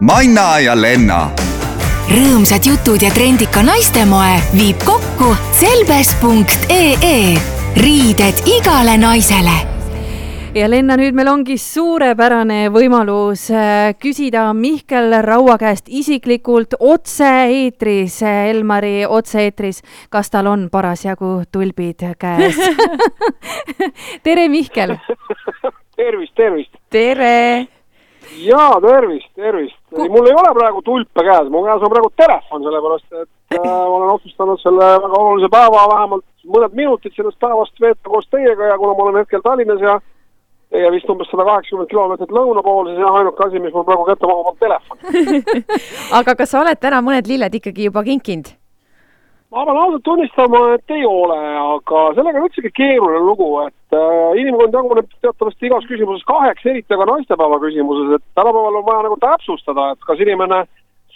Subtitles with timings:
[0.00, 1.24] Manna ja Lenna.
[2.06, 7.34] rõõmsad jutud ja trendika naistemoe viib kokku selbes.ee
[7.82, 9.56] riided igale naisele
[10.54, 19.02] ja Lenna, nüüd meil ongi suurepärane võimalus äh, küsida Mihkel Raua käest isiklikult otse-eetris, Elmari
[19.02, 19.82] otse-eetris,
[20.14, 22.62] kas tal on parasjagu tulbid käes
[24.28, 24.94] tere, Mihkel!
[25.98, 26.78] tervist, tervist!
[26.86, 27.66] tere!
[28.36, 30.08] Jaa, tervist, tervist Ku...!
[30.12, 33.78] mul ei ole praegu tulpe käes, mu käes on praegu telefon, sellepärast et äh, ma
[33.86, 38.78] olen otsustanud selle väga olulise päeva vähemalt mõned minutid sellest päevast veeta koos teiega ja
[38.78, 39.98] kuna ma olen hetkel Tallinnas ja
[40.72, 44.06] teie vist umbes sada kaheksakümmend kilomeetrit lõuna pool, siis jah, ainuke asi, mis mul praegu
[44.08, 44.98] kätte mahub, on telefon
[46.20, 48.52] aga kas sa oled täna mõned lilled ikkagi juba kinkinud?
[49.50, 54.40] Ma pean ausalt tunnistama, et ei ole, aga sellega on üldsegi keeruline lugu, et äh,
[54.42, 59.16] inimkond jaguneb teatavasti igas küsimuses kaheks, eriti aga naistepäeva küsimuses, et tänapäeval on vaja nagu
[59.22, 60.60] täpsustada, et kas inimene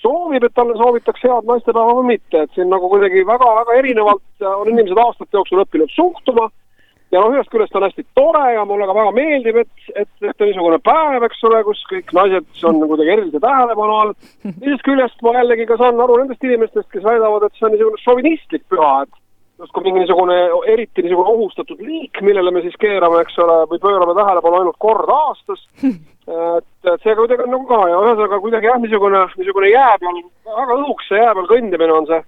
[0.02, 4.72] soovib, et talle soovitakse head naistepäeva või mitte, et siin nagu kuidagi väga-väga erinevalt on
[4.72, 6.48] inimesed aastate jooksul õppinud suhtuma
[7.12, 10.44] ja noh, ühest küljest on hästi tore ja mulle ka väga meeldib, et, et, et
[10.44, 14.14] on niisugune päev, eks ole, kus kõik naised on kuidagi erilise tähelepanu all.
[14.44, 18.02] teisest küljest ma jällegi ka saan aru nendest inimestest, kes väidavad, et see on niisugune
[18.06, 19.20] šovinistlik püha, et
[19.62, 20.38] justkui mingi niisugune
[20.72, 25.12] eriti niisugune ohustatud liik, millele me siis keerame, eks ole, või pöörame tähelepanu ainult kord
[25.12, 25.66] aastas.
[25.82, 30.22] et, et see kuidagi on nagu ka ja ühesõnaga kuidagi jah, niisugune, niisugune jää peal,
[30.48, 32.22] väga õhukese jää peal kõndimine on see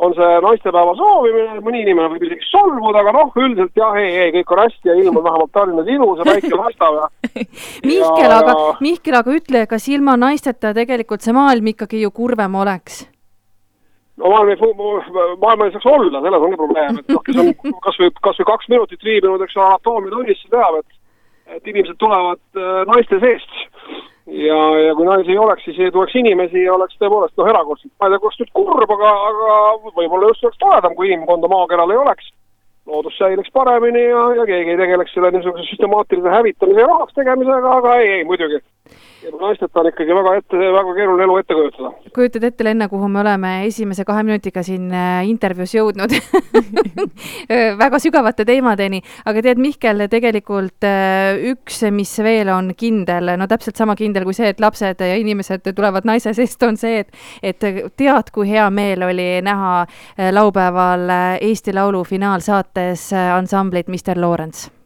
[0.00, 4.32] on see naistepäeva soovimine, mõni inimene võib isegi solvuda, aga noh, üldiselt jah, ei, ei,
[4.38, 7.08] kõik on hästi ja ilm on vähemalt Tallinnas ilus ja päike paistab ja
[7.90, 13.02] Mihkel, aga, Mihkel, aga ütle, kas ilma naisteta tegelikult see maailm ikkagi ju kurvem oleks?
[14.20, 14.72] no maailm ei,
[15.42, 17.52] maailm ei saaks olla, selles ongi probleem, et noh, kes on
[17.86, 20.98] kas või, kas või kaks minutit viibinud, eks ole, anatoomiatunnis, see teab, et
[21.50, 23.56] et inimesed tulevad äh, naiste seest
[24.26, 27.92] ja, ja kui naisi ei oleks, siis ei tuleks inimesi ja oleks tõepoolest noh, erakordselt,
[28.00, 29.56] ma ei tea, kas nüüd kurb, aga, aga
[29.96, 32.30] võib-olla just oleks toredam, kui inimkonda maakeral ei oleks.
[32.86, 37.74] loodus säiliks paremini ja, ja keegi ei tegeleks selle niisuguse süstemaatilise hävitamise ja rahaks tegemisega,
[37.76, 38.58] aga ei, ei muidugi
[39.40, 41.90] naisteta on ikkagi väga ette, väga keeruline elu ette kujutada.
[42.14, 46.14] kujutad ette, Lenna, kuhu me oleme esimese kahe minutiga siin äh, intervjuus jõudnud
[47.82, 53.80] väga sügavate teemadeni, aga tead, Mihkel, tegelikult äh, üks, mis veel on kindel, no täpselt
[53.80, 57.70] sama kindel kui see, et lapsed ja inimesed tulevad naise seest, on see, et, et
[57.96, 61.08] tead, kui hea meel oli näha äh, laupäeval
[61.40, 64.79] Eesti Laulu finaalsaates ansamblit Mr Lawrence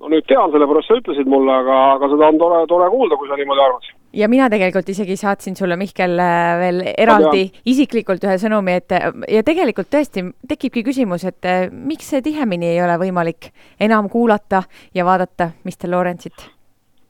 [0.00, 3.30] no nüüd tean, sellepärast sa ütlesid mulle, aga, aga seda on tore, tore kuulda, kui
[3.30, 3.92] sa niimoodi arvad.
[4.16, 8.96] ja mina tegelikult isegi saatsin sulle, Mihkel, äh, veel eraldi isiklikult ühe sõnumi, et
[9.32, 14.62] ja tegelikult tõesti tekibki küsimus, et äh, miks tihemini ei ole võimalik enam kuulata
[14.94, 16.52] ja vaadata Mr Lawrence'it?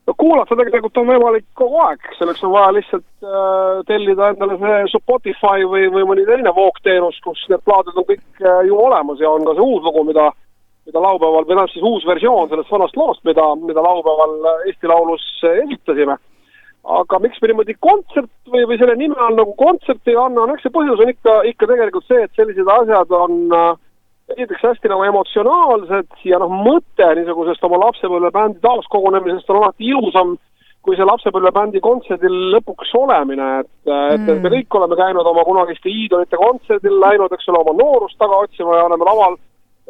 [0.06, 4.94] no kuulata tegelikult on võimalik kogu aeg, selleks on vaja lihtsalt äh, tellida endale see
[4.94, 9.32] Spotify või, või mõni teine voogteenus, kus need plaadid on kõik äh, ju olemas ja
[9.32, 10.30] on ka see uus lugu, mida
[10.86, 15.26] mida laupäeval, või noh, siis uus versioon sellest vanast loost, mida, mida laupäeval Eesti Laulus
[15.42, 16.18] esitasime.
[16.86, 20.54] aga miks me niimoodi kontsert või, või selle nime all nagu kontserti ei anna, no
[20.54, 23.72] eks see põhjus on ikka, ikka tegelikult see, et sellised asjad on äh,
[24.36, 30.36] esiteks hästi nagu emotsionaalsed ja noh, mõte niisugusest oma lapsepõlvebändi taaskogunemisest on alati ilusam
[30.86, 35.90] kui see lapsepõlvebändi kontserdil lõpuks olemine, et mm., et me kõik oleme käinud oma kunagiste
[35.90, 39.34] iidolite kontserdil, läinud, eks ole, oma noorust taga otsima ja oleme laval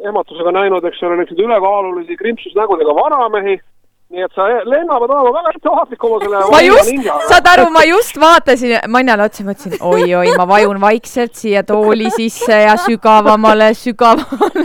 [0.05, 3.59] ehmatusega näinud, eks ole, niisuguseid ülekaalulisi krimpsusnägudega vanamehi
[4.07, 7.81] nii et sa, Lenna, pead olema väga ettevaatlik oma selle ma just, saad aru, ma
[7.83, 14.63] just vaatasin Mannale otsa, mõtlesin oi-oi, ma vajun vaikselt siia tooli sisse ja sügavamale, sügavamale.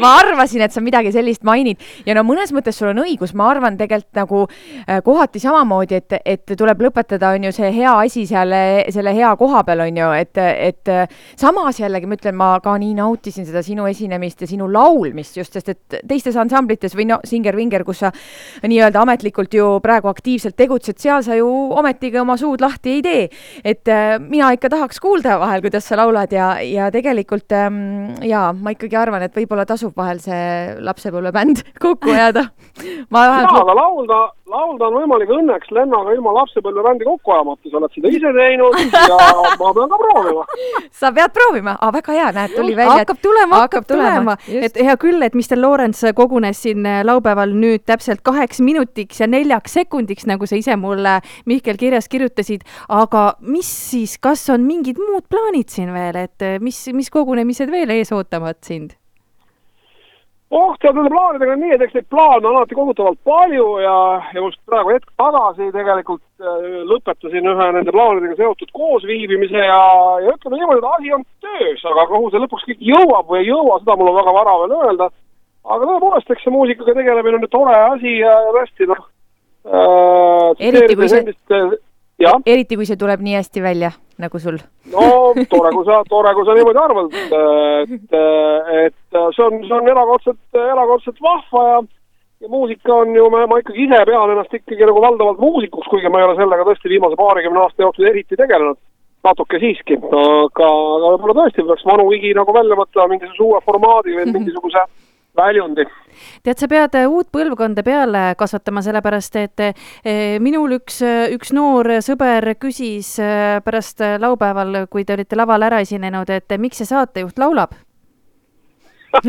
[0.00, 1.78] Ma arvasin, et sa midagi sellist mainid.
[2.08, 6.18] Ja no mõnes mõttes sul on õigus, ma arvan tegelikult nagu äh, kohati samamoodi, et,
[6.24, 8.56] et tuleb lõpetada, on ju, see hea asi seal
[8.90, 10.92] selle hea koha peal, on ju, et, et
[11.38, 15.54] samas jällegi ma ütlen, ma ka nii nautisin seda sinu esinemist ja sinu laulmist just,
[15.54, 18.12] sest et teistes ansamblites või no Singer-Vinger, kus sa
[18.66, 21.48] nii-öelda ametlikult ju praegu aktiivselt tegutsed, seal sa ju
[21.80, 23.28] ometigi oma suud lahti ei tee.
[23.64, 28.50] et äh, mina ikka tahaks kuulda vahel, kuidas sa laulad ja, ja tegelikult ähm, jaa,
[28.52, 32.48] ma ikkagi arvan, et võib-olla tasub vahel see lapsepõlvebänd kokku ajada.
[33.10, 33.56] Ma vähemalt.
[33.56, 38.12] jaa, aga laulda laulda on võimalik õnneks Lennaga ilma lapsepõlvebändi kokku ajamata, sa oled seda
[38.12, 39.18] ise teinud ja
[39.60, 40.44] ma pean ka proovima.
[41.00, 43.00] sa pead proovima ah,, väga hea, näed, tuli välja.
[43.02, 47.86] hakkab tulema, hakkab tulema, et hea küll, et Mr Lawrence kogunes siin äh, laupäeval nüüd
[47.88, 53.70] täpselt kaheks minutiks ja neljaks sekundiks, nagu sa ise mulle, Mihkel, kirjas kirjutasid, aga mis
[53.90, 58.12] siis, kas on mingid muud plaanid siin veel, et äh, mis, mis kogunemised veel ees
[58.14, 58.99] ootavad sind?
[60.50, 63.96] Oh, tead nende plaanidega on nii, et eks neid plaane on alati kohutavalt palju ja,
[64.34, 69.80] ja just praegu hetk tagasi tegelikult äh, lõpetasin ühe nende plaanidega seotud koosviibimise ja,
[70.24, 73.50] ja ütleme niimoodi, et asi on töös, aga kuhu see lõpuks kõik jõuab või ei
[73.52, 75.10] jõua, seda mul on väga vara veel öelda.
[75.76, 79.06] aga tõepoolest, eks see muusikaga tegelemine on ju tore asi ja, ja tõesti noh
[79.70, 80.68] äh,.
[80.72, 81.80] eriti kui see endist,
[82.46, 84.58] eriti kui see tuleb nii hästi välja nagu sul?
[84.92, 85.06] no
[85.50, 87.16] tore, kui sa, tore, kui sa niimoodi arvad,
[87.84, 88.20] et,
[88.84, 91.80] et see on, see on erakordselt, erakordselt vahva ja
[92.40, 96.08] ja muusika on ju, ma, ma ikkagi ise pean ennast ikkagi nagu valdavalt muusikuks, kuigi
[96.08, 98.80] ma ei ole sellega tõesti viimase paarikümne aasta jooksul eriti tegelenud.
[99.20, 104.14] natuke siiski, aga, aga võib-olla tõesti peaks vanu higi nagu välja mõtlema mingisuguse uue formaadi
[104.16, 104.84] või mingisuguse
[105.36, 105.84] väljundi.
[106.42, 109.74] tead, sa pead äh, uut põlvkonda peale kasvatama, sellepärast et äh,
[110.42, 113.16] minul üks, äh, üks noor sõber küsis
[113.64, 117.70] pärast laupäeval, kui te olite laval ära esinenud, et miks see saatejuht laulab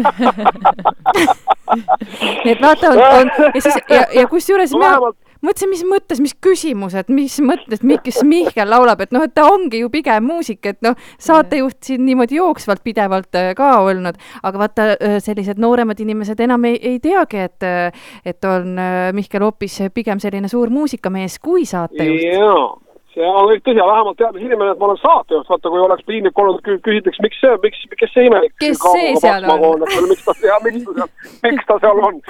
[2.45, 5.00] et vaata, on, on ja siis ja, ja kusjuures mina
[5.45, 9.81] mõtlesin, mis mõttes, mis küsimused, mis mõttes, miks Mihkel laulab, et noh, et ta ongi
[9.81, 14.88] ju pigem muusik, et noh, saatejuht siin niimoodi jooksvalt pidevalt äh, ka olnud, aga vaata,
[14.95, 18.77] äh, sellised nooremad inimesed enam ei, ei teagi, et, äh, et on
[19.17, 22.23] Mihkel hoopis pigem selline suur muusikamees kui saatejuht.
[22.31, 22.69] jaa
[23.11, 26.38] see on kõik tõsi, vähemalt teadis inimene, et ma olen saatejuht, vaata kui oleks piinlik
[26.39, 28.53] olnud, küsitaks, miks see, miks, kes see imelik.
[28.61, 29.83] kes see seal on?
[29.83, 31.09] miks ta, miks ta seal,
[31.43, 32.21] miks ta seal on.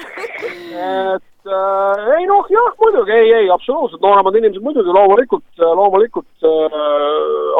[1.14, 6.46] et äh, ei noh, jah, muidugi, ei, ei, absoluutselt, nooremad inimesed muidugi loomulikult, äh, loomulikult
[6.46, 6.76] äh,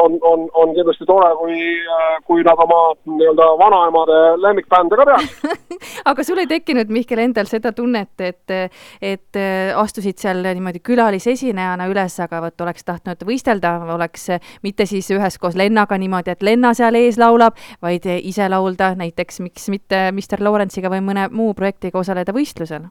[0.03, 5.59] on, on, on kindlasti tore, kui äh,, kui nad oma nii-öelda vanaemade lemmikbände ka peaks.
[6.09, 8.55] Aga sul ei tekkinud, Mihkel, endal seda tunnet, et,
[9.01, 14.29] et äh, astusid seal niimoodi külalisesinejana üles, aga vot oleks tahtnud võistelda, oleks
[14.63, 19.69] mitte siis üheskoos Lennaga niimoodi, et Lenna seal ees laulab, vaid ise laulda näiteks, miks
[19.73, 22.87] mitte Mr Lawrence'iga või mõne muu projektiga osaleda võistlusel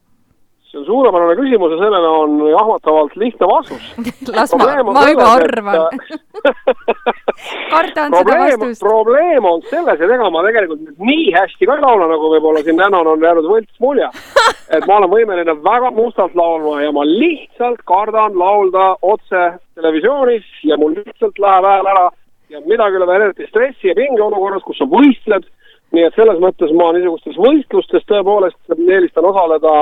[0.73, 3.85] see on suurepärane küsimus ja sellele on jahmatavalt lihtne vastus
[4.37, 6.01] las ma, ma juba arvan
[7.73, 8.81] kardan seda vastust.
[8.81, 12.81] probleem on selles, et ega ma tegelikult nii hästi ka ei laula, nagu võib-olla siin
[12.81, 14.09] täna on jäänud võlts mulje.
[14.77, 19.45] et ma olen võimeline väga mustalt laulma ja ma lihtsalt kardan laulda otse
[19.79, 22.07] televisioonis ja mul lihtsalt läheb hääl ära
[22.53, 25.49] ja midagi üle veel eriti stressi ja pingeolukorras, kus sa võistled.
[25.93, 29.73] nii et selles mõttes ma niisugustes võistlustes tõepoolest eelistan osaleda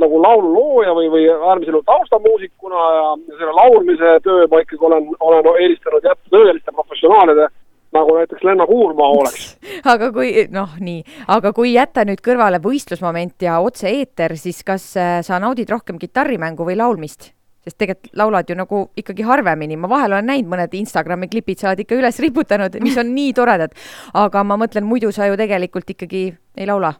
[0.00, 5.10] nagu laululooja või, või äärmisel juhul taustamuusikuna ja, ja selle laulmise töö ma ikkagi olen,
[5.20, 7.48] olen eelistanud jätta tõeliste professionaalide
[7.94, 9.54] nagu näiteks Lenna Kuurmaa oleks.
[9.92, 15.16] aga kui, noh, nii, aga kui jätta nüüd kõrvale võistlusmoment ja otse-eeter, siis kas äh,
[15.26, 17.32] sa naudid rohkem kitarrimängu või laulmist?
[17.64, 21.70] sest tegelikult laulad ju nagu ikkagi harvemini, ma vahel olen näinud mõned Instagrami klipid, sa
[21.70, 23.72] oled ikka üles riputanud, mis on nii toredad.
[24.12, 26.92] aga ma mõtlen, muidu sa ju tegelikult ikkagi ei laula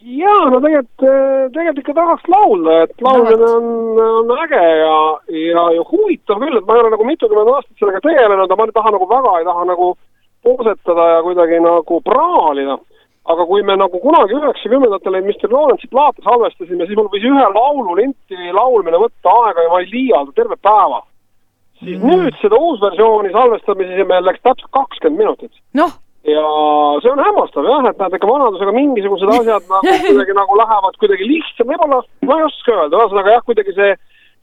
[0.00, 3.70] jaa, no tegelikult, äh, tegelikult ikka tahaks laulda, et laulmine on,
[4.04, 4.98] on äge ja,
[5.32, 8.68] ja, ja huvitav küll, et ma ei ole nagu mitukümmend aastat sellega tegelenud ja ma
[8.68, 9.88] ei taha nagu väga, ei taha nagu
[10.46, 12.78] poosetada ja kuidagi nagu praalida.
[13.26, 17.96] aga kui me nagu kunagi üheksakümnendatel Mr Lawrence'i plaate salvestasime, siis mul võis ühe laulu
[17.98, 21.02] linti laulmine võtta aega ja ma ei liialda, terve päeva.
[21.80, 22.06] siis mm.
[22.06, 25.52] nüüd seda uusversiooni salvestamiseks meil läks täpselt kakskümmend minutit.
[25.74, 25.96] noh
[26.26, 26.44] ja
[27.02, 31.28] see on hämmastav jah, et näed, ega vanadusega mingisugused asjad nagu kuidagi nagu lähevad kuidagi
[31.30, 33.92] lihtsam, ma ei oska öelda, ühesõnaga jah, kuidagi see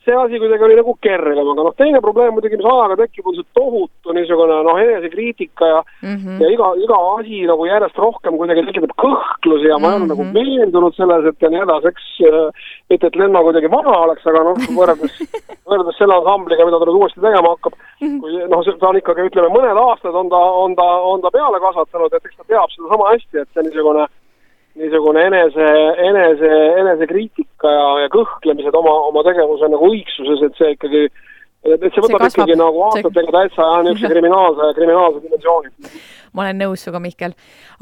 [0.05, 3.37] see asi kuidagi oli nagu kergem, aga noh, teine probleem muidugi, mis ajaga tekib, on
[3.37, 6.42] see tohutu niisugune noh, enesekriitika ja mm -hmm.
[6.44, 10.04] ja iga, iga asi nagu järjest rohkem kuidagi tekitab kõhklusi ja ma ei ole mm
[10.04, 10.11] -hmm.
[10.11, 10.33] nagu mhm.
[10.33, 12.49] veendunud selles, et ja nii edasi, eks äh,
[12.89, 15.13] mitte, et Lenno kuidagi vana oleks, aga noh, võrreldes,
[15.69, 18.19] võrreldes selle ansambliga, mida ta nüüd uuesti tegema hakkab, mhm.
[18.19, 21.59] kui noh, ta on ikkagi, ütleme, mõned aastad on ta, on ta, on ta peale
[21.59, 24.07] kasvatanud, et eks ta teab seda sama hästi, et see niisugune
[24.80, 25.68] niisugune enese,
[26.09, 26.51] enese,
[26.81, 31.03] enesekriitika ja, ja kõhklemised oma, oma tegevuse nagu õigsuses, et see ikkagi,
[31.63, 35.73] et see võtab see ikkagi nagu aastatega täitsa jah, niisuguse kriminaalse, kriminaalse dimensiooni.
[36.33, 37.35] Ma olen nõus sinuga, Mihkel.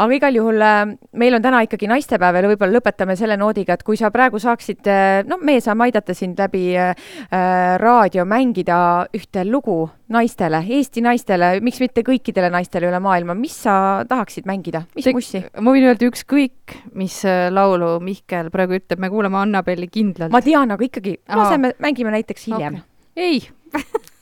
[0.03, 0.81] aga igal juhul äh,
[1.15, 4.81] meil on täna ikkagi naistepäev ja võib-olla lõpetame selle noodiga, et kui sa praegu saaksid,
[4.91, 6.91] äh, no meie saame aidata sind läbi äh,
[7.31, 13.55] äh, raadio mängida ühte lugu naistele, Eesti naistele, miks mitte kõikidele naistele üle maailma, mis
[13.63, 15.43] sa tahaksid mängida, mis Te, mussi?
[15.55, 17.21] ma võin öelda ükskõik, mis
[17.55, 20.35] laulu Mihkel praegu ütleb, me kuulame Annabelli kindlalt.
[20.35, 22.81] ma tean, aga ikkagi, laseme, mängime näiteks hiljem.
[22.83, 23.25] Okay..
[23.31, 23.41] ei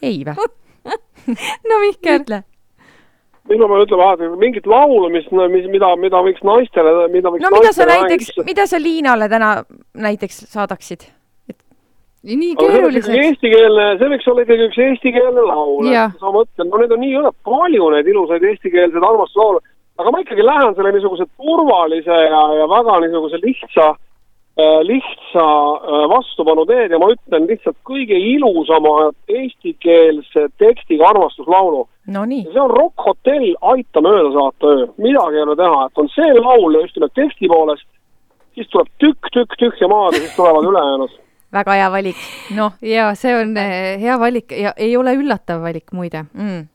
[0.10, 0.50] ei või
[1.70, 2.22] no Mihkel.
[2.22, 2.44] ütle
[3.50, 7.54] mis ma pean ütlema, mingit laulu, mis, mis, mida, mida võiks naistele, mida võiks no
[7.56, 9.56] mida sa näiteks, mida sa Liinale täna
[9.98, 11.08] näiteks saadaksid?
[12.20, 13.16] nii keeruliseks.
[13.16, 17.14] Eestikeelne, see võiks olla ikkagi üks eestikeelne laul, et ma mõtlen, no neid on nii
[17.14, 19.64] jõle palju, neid ilusaid eestikeelseid armastuslaule.
[20.00, 23.98] aga ma ikkagi lähen selle niisuguse turvalise ja, ja väga niisuguse lihtsa äh,
[24.84, 31.88] lihtsa äh, vastupanu teed ja ma ütlen lihtsalt kõige ilusama eestikeelse tekstiga armastuslaulu.
[32.10, 32.44] Nonii.
[32.52, 36.32] see on Rock Hotell Aita mööda saata öö, midagi ei ole teha, et on see
[36.40, 37.86] laul ja just nimelt teksti poolest,
[38.58, 41.14] siis tuleb tükk, tükk tühja maad ja siis tulevad ülejäänud
[41.60, 42.26] väga hea valik,
[42.58, 46.66] noh ja see on eh, hea valik ja ei ole üllatav valik muide mm.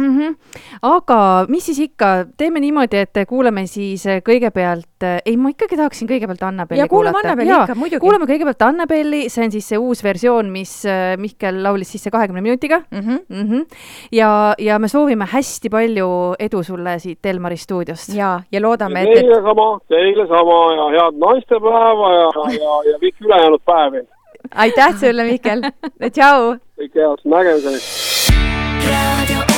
[0.00, 0.18] Mm.
[0.18, 0.36] -hmm.
[0.82, 6.08] aga mis siis ikka, teeme niimoodi, et kuulame siis eh, kõigepealt, ei, ma ikkagi tahaksin
[6.08, 7.36] kõigepealt Annabelli kuulata.
[8.00, 12.40] Kuulame kõigepealt Annabelli, see on siis see uus versioon, mis eh, Mihkel laulis sisse kahekümne
[12.40, 13.18] minutiga Mm -hmm.
[13.28, 13.48] mm.
[13.48, 13.66] -hmm.
[14.12, 18.14] ja, ja me soovime hästi palju edu sulle siit Elmari stuudiost.
[18.14, 23.24] ja, ja loodame, et, Teile sama, teile sama ja head naistepäeva ja, ja, ja kõiki
[23.24, 24.02] ülejäänud päevi.
[24.54, 25.60] aitäh sulle, Mihkel.
[26.14, 26.56] tšau.
[26.80, 27.80] kõike head, nägemiseni.
[28.90, 29.49] raadio